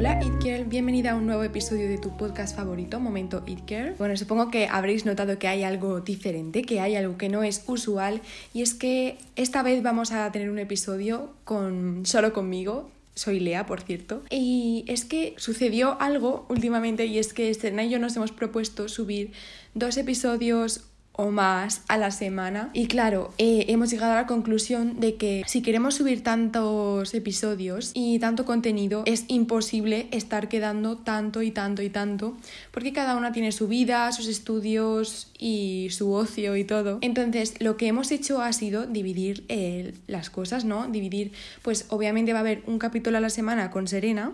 [0.00, 3.96] Hola It Girl, bienvenida a un nuevo episodio de tu podcast favorito, Momento It Girl.
[3.98, 7.64] Bueno, supongo que habréis notado que hay algo diferente, que hay algo que no es
[7.66, 8.22] usual
[8.54, 13.66] y es que esta vez vamos a tener un episodio con solo conmigo, soy Lea,
[13.66, 14.22] por cierto.
[14.30, 18.88] Y es que sucedió algo últimamente y es que Serena y yo nos hemos propuesto
[18.88, 19.32] subir
[19.74, 22.70] dos episodios o más a la semana.
[22.72, 27.90] Y claro, eh, hemos llegado a la conclusión de que si queremos subir tantos episodios
[27.94, 32.36] y tanto contenido, es imposible estar quedando tanto y tanto y tanto,
[32.70, 36.98] porque cada una tiene su vida, sus estudios y su ocio y todo.
[37.02, 40.86] Entonces, lo que hemos hecho ha sido dividir eh, las cosas, ¿no?
[40.86, 44.32] Dividir, pues obviamente va a haber un capítulo a la semana con Serena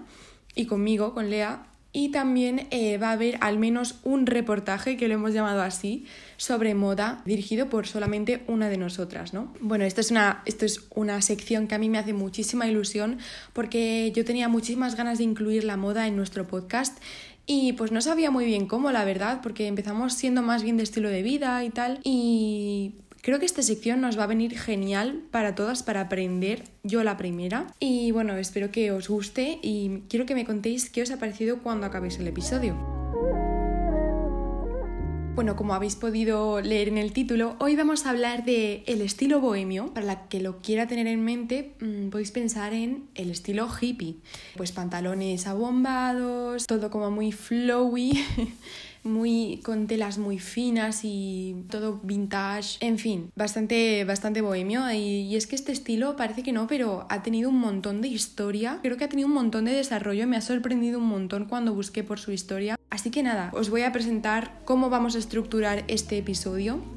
[0.55, 1.67] y conmigo, con Lea,
[1.97, 6.05] y también eh, va a haber al menos un reportaje, que lo hemos llamado así,
[6.37, 9.55] sobre moda, dirigido por solamente una de nosotras, ¿no?
[9.61, 13.17] Bueno, esto es, una, esto es una sección que a mí me hace muchísima ilusión
[13.55, 17.03] porque yo tenía muchísimas ganas de incluir la moda en nuestro podcast
[17.47, 20.83] y pues no sabía muy bien cómo, la verdad, porque empezamos siendo más bien de
[20.83, 22.01] estilo de vida y tal.
[22.05, 22.93] Y
[23.27, 27.17] Creo que esta sección nos va a venir genial para todas, para aprender, yo la
[27.17, 27.67] primera.
[27.81, 31.59] Y bueno, espero que os guste y quiero que me contéis qué os ha parecido
[31.61, 32.77] cuando acabéis el episodio.
[35.35, 39.41] Bueno, como habéis podido leer en el título, hoy vamos a hablar de el estilo
[39.41, 39.93] bohemio.
[39.93, 44.17] Para la que lo quiera tener en mente, mm, podéis pensar en el estilo hippie.
[44.57, 48.13] Pues pantalones abombados, todo como muy flowy.
[49.07, 55.47] muy con telas muy finas y todo vintage, en fin, bastante bastante bohemio y, es
[55.47, 59.05] que este estilo parece que no, pero ha tenido un montón de historia, creo que
[59.05, 62.33] ha tenido un montón de desarrollo, me ha sorprendido un montón cuando busqué por su
[62.33, 62.77] historia.
[62.91, 66.96] Así que nada, os voy a presentar cómo vamos a estructurar este episodio.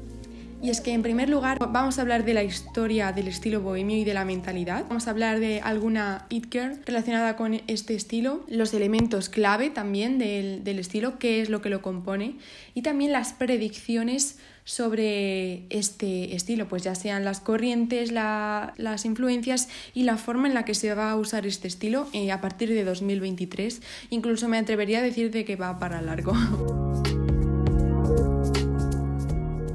[0.62, 3.96] Y es que en primer lugar vamos a hablar de la historia del estilo bohemio
[3.96, 4.84] y de la mentalidad.
[4.88, 10.18] Vamos a hablar de alguna it girl relacionada con este estilo, los elementos clave también
[10.18, 12.36] del, del estilo, qué es lo que lo compone
[12.74, 20.04] y también las predicciones sobre este estilo, pues ya sean las corrientes, las influencias y
[20.04, 22.84] la forma en la que se va a usar este estilo eh, a partir de
[22.84, 23.80] 2023.
[24.10, 26.34] Incluso me atrevería a decir de que va para largo.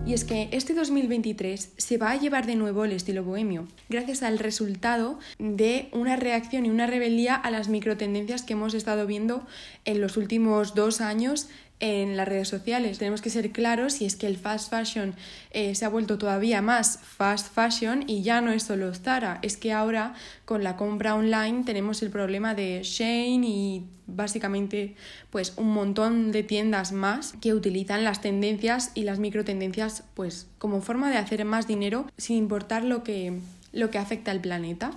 [0.05, 4.21] Y es que este 2023 se va a llevar de nuevo el estilo bohemio, gracias
[4.21, 9.47] al resultado de una reacción y una rebeldía a las microtendencias que hemos estado viendo
[9.83, 11.49] en los últimos dos años
[11.79, 12.97] en las redes sociales.
[12.97, 15.15] Tenemos que ser claros y es que el fast fashion
[15.51, 19.57] eh, se ha vuelto todavía más fast fashion y ya no es solo Zara, es
[19.57, 20.13] que ahora
[20.45, 24.95] con la compra online tenemos el problema de Shane y básicamente
[25.31, 30.81] pues un montón de tiendas más que utilizan las tendencias y las microtendencias pues como
[30.81, 33.39] forma de hacer más dinero sin importar lo que
[33.75, 34.91] lo que afecta al planeta.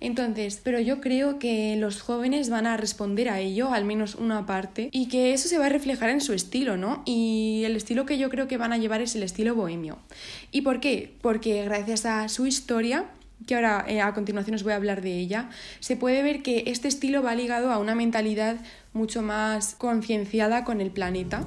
[0.00, 4.46] Entonces, pero yo creo que los jóvenes van a responder a ello, al menos una
[4.46, 7.02] parte, y que eso se va a reflejar en su estilo, ¿no?
[7.04, 9.98] Y el estilo que yo creo que van a llevar es el estilo bohemio.
[10.52, 11.14] ¿Y por qué?
[11.20, 13.06] Porque gracias a su historia,
[13.46, 15.50] que ahora eh, a continuación os voy a hablar de ella,
[15.80, 18.56] se puede ver que este estilo va ligado a una mentalidad
[18.92, 21.44] mucho más concienciada con el planeta.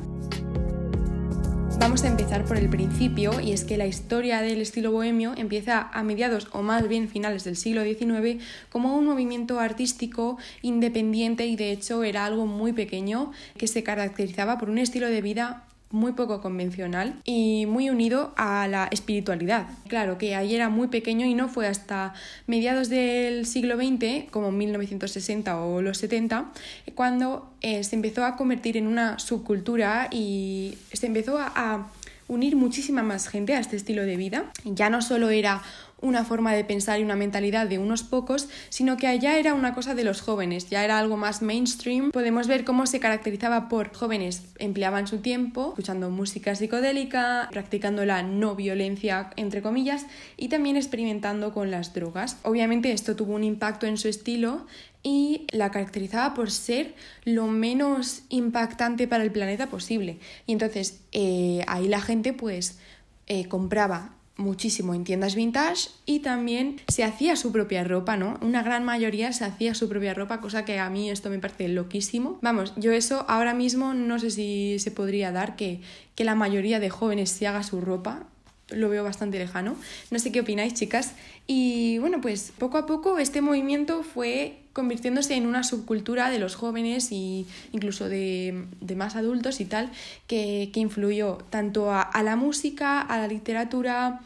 [1.81, 5.89] Vamos a empezar por el principio y es que la historia del estilo bohemio empieza
[5.91, 11.55] a mediados o más bien finales del siglo XIX como un movimiento artístico independiente y
[11.55, 16.13] de hecho era algo muy pequeño que se caracterizaba por un estilo de vida muy
[16.13, 19.67] poco convencional y muy unido a la espiritualidad.
[19.87, 22.13] Claro que ahí era muy pequeño y no fue hasta
[22.47, 26.51] mediados del siglo XX, como 1960 o los 70,
[26.95, 31.87] cuando eh, se empezó a convertir en una subcultura y se empezó a, a
[32.27, 34.45] unir muchísima más gente a este estilo de vida.
[34.63, 35.61] Ya no solo era
[36.01, 39.73] una forma de pensar y una mentalidad de unos pocos, sino que allá era una
[39.73, 42.11] cosa de los jóvenes, ya era algo más mainstream.
[42.11, 48.23] Podemos ver cómo se caracterizaba por jóvenes empleaban su tiempo escuchando música psicodélica, practicando la
[48.23, 50.05] no violencia entre comillas
[50.37, 52.37] y también experimentando con las drogas.
[52.43, 54.65] Obviamente esto tuvo un impacto en su estilo
[55.03, 56.93] y la caracterizaba por ser
[57.23, 60.19] lo menos impactante para el planeta posible.
[60.45, 62.79] Y entonces eh, ahí la gente pues
[63.27, 68.37] eh, compraba muchísimo en tiendas vintage y también se hacía su propia ropa, ¿no?
[68.41, 71.67] Una gran mayoría se hacía su propia ropa, cosa que a mí esto me parece
[71.69, 72.39] loquísimo.
[72.41, 75.81] Vamos, yo eso ahora mismo no sé si se podría dar que,
[76.15, 78.27] que la mayoría de jóvenes se haga su ropa,
[78.69, 79.75] lo veo bastante lejano.
[80.09, 81.13] No sé qué opináis, chicas.
[81.47, 86.55] Y bueno, pues poco a poco este movimiento fue convirtiéndose en una subcultura de los
[86.55, 88.65] jóvenes e incluso de,
[88.95, 89.91] más adultos y tal,
[90.27, 94.21] que, influyó tanto a, la música, a la literatura,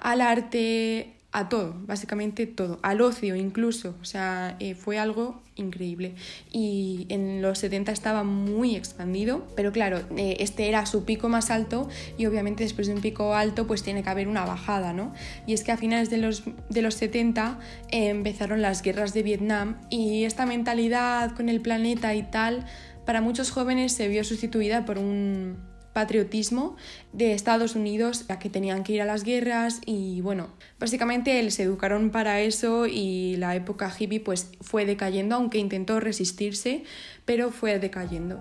[0.00, 6.14] al arte, a todo, básicamente todo, al ocio incluso, o sea, eh, fue algo increíble.
[6.50, 11.50] Y en los 70 estaba muy expandido, pero claro, eh, este era su pico más
[11.50, 11.88] alto
[12.18, 15.12] y obviamente después de un pico alto pues tiene que haber una bajada, ¿no?
[15.46, 17.60] Y es que a finales de los, de los 70
[17.90, 22.66] eh, empezaron las guerras de Vietnam y esta mentalidad con el planeta y tal,
[23.06, 26.76] para muchos jóvenes se vio sustituida por un patriotismo
[27.12, 30.48] de Estados Unidos a que tenían que ir a las guerras y bueno,
[30.78, 36.84] básicamente les educaron para eso y la época hippie pues fue decayendo, aunque intentó resistirse,
[37.24, 38.40] pero fue decayendo.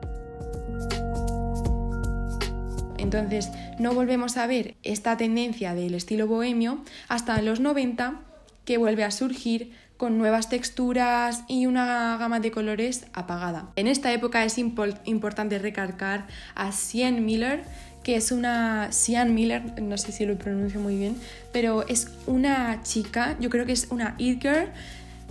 [2.98, 3.50] Entonces
[3.80, 8.29] no volvemos a ver esta tendencia del estilo bohemio hasta los 90
[8.70, 13.72] que vuelve a surgir con nuevas texturas y una gama de colores apagada.
[13.76, 17.64] En esta época es importante recargar a Sian Miller,
[18.04, 21.16] que es una Sian Miller, no sé si lo pronuncio muy bien,
[21.52, 24.68] pero es una chica, yo creo que es una it girl,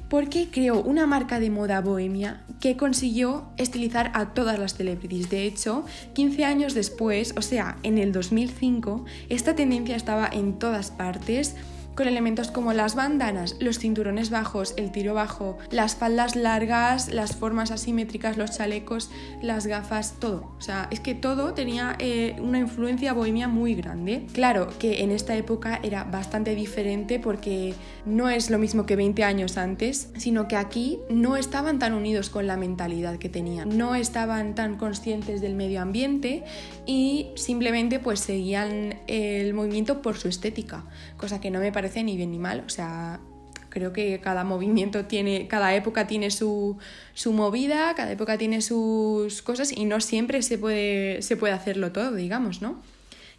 [0.08, 5.30] porque creó una marca de moda bohemia que consiguió estilizar a todas las celebrities.
[5.30, 5.84] De hecho,
[6.14, 11.54] 15 años después, o sea, en el 2005, esta tendencia estaba en todas partes
[11.98, 17.34] con elementos como las bandanas, los cinturones bajos, el tiro bajo, las faldas largas, las
[17.34, 19.10] formas asimétricas, los chalecos,
[19.42, 20.48] las gafas, todo.
[20.58, 24.26] O sea, es que todo tenía eh, una influencia bohemia muy grande.
[24.32, 27.74] Claro que en esta época era bastante diferente porque
[28.06, 32.30] no es lo mismo que 20 años antes, sino que aquí no estaban tan unidos
[32.30, 36.44] con la mentalidad que tenían, no estaban tan conscientes del medio ambiente
[36.86, 40.84] y simplemente pues seguían el movimiento por su estética,
[41.16, 43.20] cosa que no me parece ni bien ni mal, o sea,
[43.68, 46.78] creo que cada movimiento tiene, cada época tiene su,
[47.14, 51.92] su, movida, cada época tiene sus cosas y no siempre se puede, se puede hacerlo
[51.92, 52.80] todo, digamos, ¿no?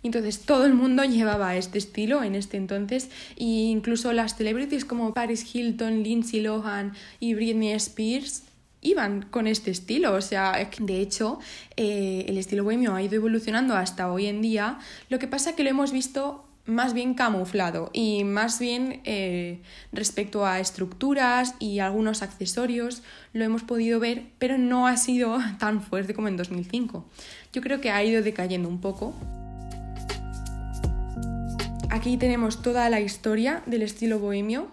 [0.02, 5.14] Entonces todo el mundo llevaba este estilo en este entonces e incluso las celebrities como
[5.14, 8.44] Paris Hilton, Lindsay Lohan y Britney Spears
[8.82, 10.14] iban con este estilo.
[10.14, 11.40] O sea, de hecho,
[11.76, 14.80] eh, el estilo bohemio ha ido evolucionando hasta hoy en día.
[15.10, 19.60] Lo que pasa que lo hemos visto más bien camuflado y más bien eh,
[19.92, 25.82] respecto a estructuras y algunos accesorios lo hemos podido ver, pero no ha sido tan
[25.82, 27.06] fuerte como en 2005.
[27.54, 29.14] Yo creo que ha ido decayendo un poco.
[31.90, 34.68] Aquí tenemos toda la historia del estilo bohemio,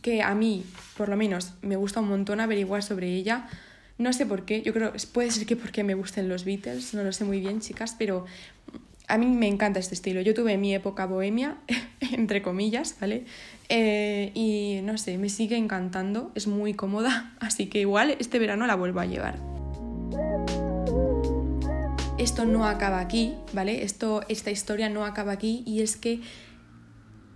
[0.00, 0.64] que a mí,
[0.96, 3.48] por lo menos, me gusta un montón averiguar sobre ella.
[3.98, 7.02] No sé por qué, yo creo, puede ser que porque me gusten los Beatles, no
[7.02, 8.24] lo sé muy bien, chicas, pero
[9.12, 10.22] a mí me encanta este estilo.
[10.22, 11.58] Yo tuve mi época bohemia,
[12.12, 13.26] entre comillas, ¿vale?
[13.68, 18.66] Eh, y no sé, me sigue encantando, es muy cómoda, así que igual este verano
[18.66, 19.36] la vuelvo a llevar.
[22.16, 23.84] Esto no acaba aquí, ¿vale?
[23.84, 26.20] Esto, esta historia no acaba aquí y es que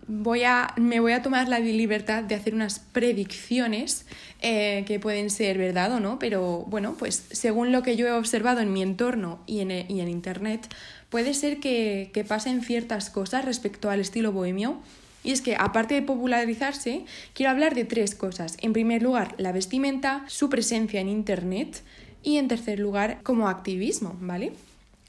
[0.09, 4.07] voy a, me voy a tomar la libertad de hacer unas predicciones
[4.41, 8.13] eh, que pueden ser verdad o no, pero bueno, pues según lo que yo he
[8.13, 10.69] observado en mi entorno y en, y en Internet,
[11.11, 14.81] puede ser que, que pasen ciertas cosas respecto al estilo bohemio.
[15.25, 17.05] Y es que, aparte de popularizarse,
[17.35, 18.57] quiero hablar de tres cosas.
[18.61, 21.83] En primer lugar, la vestimenta, su presencia en Internet
[22.23, 24.53] y en tercer lugar, como activismo, ¿vale?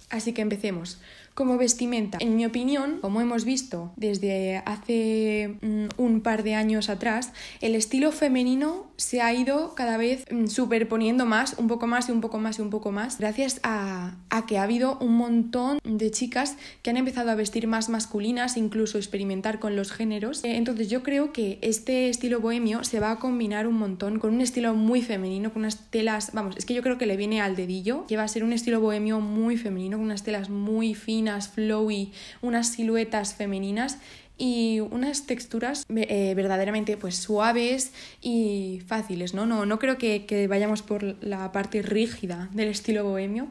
[0.09, 0.99] Así que empecemos.
[1.37, 6.89] Como vestimenta, en mi opinión, como hemos visto desde hace mm, un par de años
[6.89, 7.31] atrás,
[7.61, 12.11] el estilo femenino se ha ido cada vez mm, superponiendo más, un poco más y
[12.11, 14.15] un poco más y un poco más, gracias a,
[14.47, 18.97] que ha habido un montón de chicas que han empezado a vestir más masculinas, incluso
[18.97, 20.43] experimentar con los géneros.
[20.43, 24.33] Eh, entonces yo creo que este estilo bohemio se va a combinar un montón con
[24.33, 27.41] un estilo muy femenino, con unas telas, vamos, es que yo creo que le viene
[27.41, 31.49] al dedillo, que va a ser un estilo bohemio muy femenino, unas telas muy finas
[31.49, 32.11] flowy,
[32.41, 33.97] unas siluetas femeninas
[34.37, 39.45] y unas texturas eh, verdaderamente pues suaves y fáciles, ¿no?
[39.45, 43.47] No, no creo que, vayamos por la parte rígida del estilo bohemio.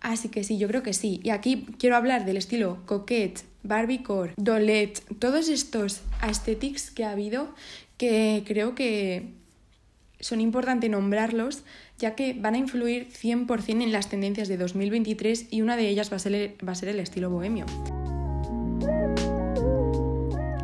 [0.00, 1.20] Así que sí, yo creo que sí.
[1.22, 7.54] Y aquí quiero hablar del estilo coquette, barbiecore, dolet, todos estos aesthetics que ha habido
[7.96, 9.32] que creo que
[10.24, 11.64] son importantes nombrarlos
[11.98, 16.10] ya que van a influir 100% en las tendencias de 2023 y una de ellas
[16.10, 17.66] va a ser el, va a ser el estilo bohemio.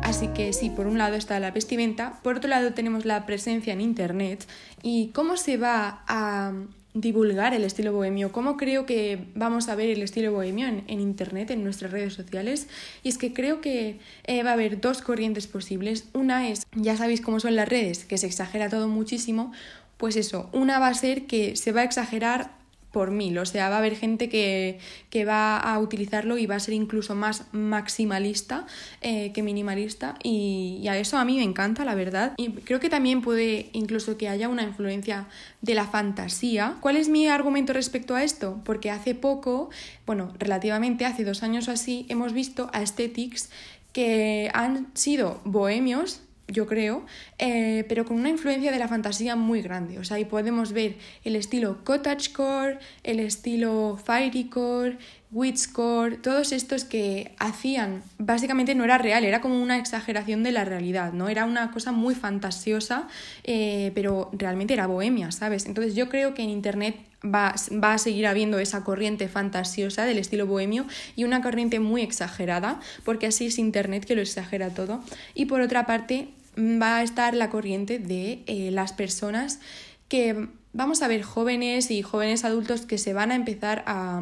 [0.01, 3.71] Así que sí, por un lado está la vestimenta, por otro lado tenemos la presencia
[3.71, 4.47] en Internet
[4.81, 6.53] y cómo se va a
[6.93, 11.51] divulgar el estilo bohemio, cómo creo que vamos a ver el estilo bohemio en, Internet,
[11.51, 12.67] en nuestras redes sociales.
[13.03, 16.05] Y es que creo que eh, va a haber dos corrientes posibles.
[16.13, 19.51] Una es, ya sabéis cómo son las redes, que se exagera todo muchísimo,
[19.97, 22.60] pues eso, una va a ser que se va a exagerar
[22.91, 23.37] por mil.
[23.37, 24.79] O sea, va a haber gente que,
[25.25, 28.65] va a utilizarlo y va a ser incluso más maximalista
[29.01, 30.15] eh, que minimalista.
[30.23, 32.33] Y, a eso a mí me encanta, la verdad.
[32.37, 35.27] Y creo que también puede incluso que haya una influencia
[35.61, 36.75] de la fantasía.
[36.81, 38.61] ¿Cuál es mi argumento respecto a esto?
[38.65, 39.69] Porque hace poco,
[40.05, 43.49] bueno, relativamente hace dos años o así, hemos visto a Aesthetics
[43.93, 47.05] que han sido bohemios yo creo,
[47.37, 49.99] eh, pero con una influencia de la fantasía muy grande.
[49.99, 54.97] O sea, ahí podemos ver el estilo cottagecore, el estilo fairycore,
[55.31, 60.65] witchcore, todos estos que hacían, básicamente no era real, era como una exageración de la
[60.65, 61.29] realidad, ¿no?
[61.29, 63.07] Era una cosa muy fantasiosa,
[63.45, 65.65] eh, pero realmente era bohemia, ¿sabes?
[65.65, 70.17] Entonces yo creo que en Internet va, va, a seguir habiendo esa corriente fantasiosa del
[70.17, 75.01] estilo bohemio y una corriente muy exagerada, porque así es Internet que lo exagera todo.
[75.33, 76.27] Y por otra parte,
[76.57, 79.59] va a estar la corriente de eh, las personas
[80.07, 84.21] que vamos a ver jóvenes y jóvenes adultos que se van a empezar a,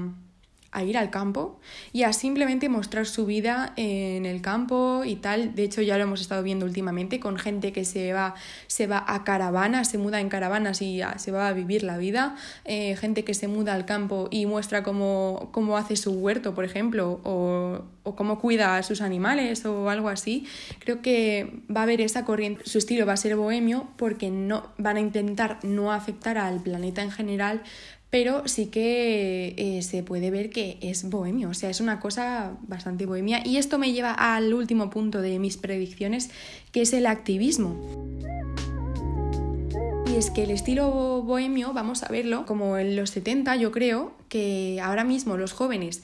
[0.71, 1.59] a ir al campo
[1.93, 5.55] y a simplemente mostrar su vida en el campo y tal.
[5.55, 8.35] De hecho, ya lo hemos estado viendo últimamente con gente que se va,
[8.67, 12.35] se va a caravanas, se muda en caravanas y se va a vivir la vida.
[12.65, 16.65] Eh, gente que se muda al campo y muestra cómo, cómo hace su huerto, por
[16.65, 20.45] ejemplo, o, o cómo cuida a sus animales o algo así.
[20.79, 22.63] Creo que va a haber esa corriente.
[22.65, 27.01] Su estilo va a ser bohemio porque no van a intentar no afectar al planeta
[27.01, 27.63] en general,
[28.09, 32.57] pero sí que eh, se puede ver que es bohemio, o sea, es una cosa
[32.67, 33.45] bastante bohemia.
[33.45, 36.31] Y esto me lleva al último punto de mis predicciones,
[36.71, 37.75] que es el activismo.
[40.11, 44.13] Y es que el estilo bohemio, vamos a verlo, como en los 70 yo creo,
[44.27, 46.01] que ahora mismo los jóvenes,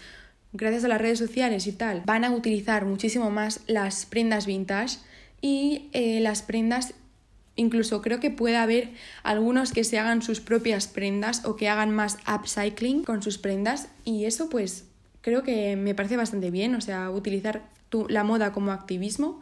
[0.54, 5.00] gracias a las redes sociales y tal, van a utilizar muchísimo más las prendas vintage
[5.42, 6.94] y eh, las prendas
[7.56, 8.90] Incluso creo que puede haber
[9.24, 13.88] algunos que se hagan sus propias prendas o que hagan más upcycling con sus prendas
[14.04, 14.86] y eso pues
[15.22, 17.64] creo que me parece bastante bien, o sea, utilizar
[18.10, 19.42] la moda como activismo.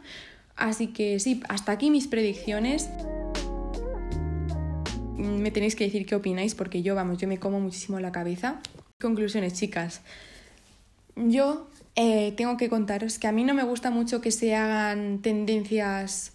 [0.56, 2.88] Así que sí, hasta aquí mis predicciones.
[5.16, 8.60] Me tenéis que decir qué opináis porque yo, vamos, yo me como muchísimo la cabeza.
[9.00, 10.02] Conclusiones, chicas.
[11.16, 15.20] Yo eh, tengo que contaros que a mí no me gusta mucho que se hagan
[15.20, 16.33] tendencias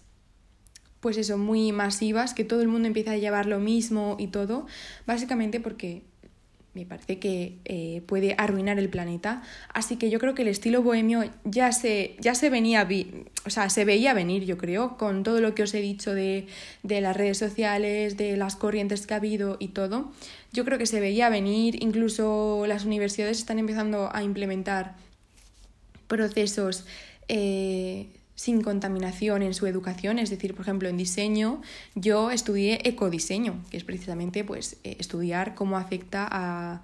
[1.00, 4.66] pues eso, muy masivas, que todo el mundo empieza a llevar lo mismo y todo,
[5.06, 6.02] básicamente porque
[6.72, 9.42] me parece que eh, puede arruinar el planeta.
[9.74, 12.86] Así que yo creo que el estilo bohemio ya se, ya se venía,
[13.44, 16.46] o sea, se veía venir, yo creo, con todo lo que os he dicho de,
[16.84, 20.12] de las redes sociales, de las corrientes que ha habido y todo.
[20.52, 24.94] Yo creo que se veía venir, incluso las universidades están empezando a implementar
[26.06, 26.84] procesos
[27.28, 28.08] eh,
[28.40, 31.60] sin contaminación en su educación, es decir, por ejemplo, en diseño,
[31.94, 36.80] yo estudié ecodiseño, que es precisamente pues, eh, estudiar cómo afecta a,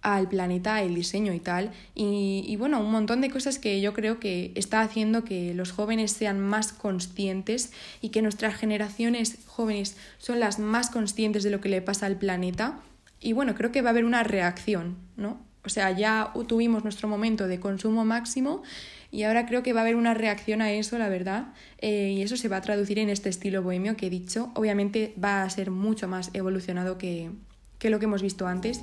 [0.00, 1.72] al planeta el diseño y tal.
[1.94, 5.72] Y, y, bueno, un montón de cosas que yo creo que está haciendo que los
[5.72, 11.60] jóvenes sean más conscientes y que nuestras generaciones jóvenes son las más conscientes de lo
[11.60, 12.80] que le pasa al planeta.
[13.20, 15.47] Y bueno, creo que va a haber una reacción, ¿no?
[15.68, 18.62] O sea, ya tuvimos nuestro momento de consumo máximo
[19.10, 22.22] y ahora creo que va a haber una reacción a eso, la verdad, eh, y
[22.22, 24.50] eso se va a traducir en este estilo bohemio que he dicho.
[24.54, 27.32] Obviamente va a ser mucho más evolucionado que,
[27.78, 28.80] que lo que hemos visto antes.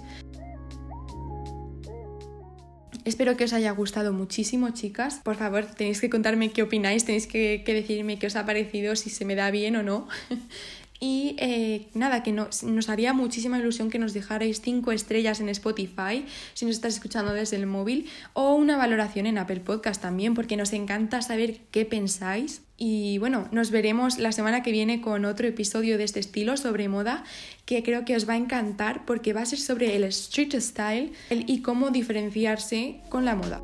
[3.03, 5.21] Espero que os haya gustado muchísimo, chicas.
[5.23, 8.95] Por favor, tenéis que contarme qué opináis, tenéis que, que decirme qué os ha parecido,
[8.95, 10.07] si se me da bien o no.
[10.99, 15.49] Y eh, nada, que nos, nos, haría muchísima ilusión que nos dejarais 5 estrellas en
[15.49, 20.33] Spotify si nos estás escuchando desde el móvil o una valoración en Apple Podcast también
[20.33, 22.61] porque nos encanta saber qué pensáis.
[22.77, 26.89] Y bueno, nos veremos la semana que viene con otro episodio de este estilo sobre
[26.89, 27.23] moda
[27.65, 31.13] que creo que os va a encantar porque va a ser sobre el street style
[31.29, 33.61] y cómo diferenciarse con la moda.